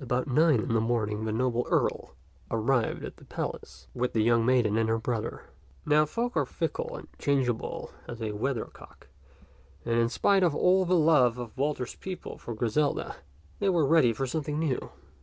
About 0.00 0.26
nine 0.26 0.60
in 0.60 0.72
the 0.72 0.80
morning 0.80 1.26
the 1.26 1.32
noble 1.32 1.66
Earl 1.70 2.14
arrived 2.50 3.04
at 3.04 3.18
the 3.18 3.26
palace 3.26 3.88
with 3.92 4.14
the 4.14 4.22
young 4.22 4.46
maiden 4.46 4.78
and 4.78 4.88
her 4.88 4.96
brother. 4.96 5.50
Now 5.84 6.06
folk 6.06 6.34
are 6.34 6.46
fickle 6.46 6.96
and 6.96 7.08
changeable 7.18 7.90
as 8.08 8.22
a 8.22 8.32
weathercock, 8.32 9.08
and 9.84 9.96
in 9.98 10.08
spite 10.08 10.42
of 10.42 10.54
all 10.54 10.86
the 10.86 10.96
love 10.96 11.36
of 11.36 11.58
Walter's 11.58 11.94
people 11.96 12.38
for 12.38 12.54
Griselda, 12.54 13.16
they 13.58 13.68
were 13.68 13.84
ready 13.86 14.14
for 14.14 14.26
something 14.26 14.58
new. 14.58 14.92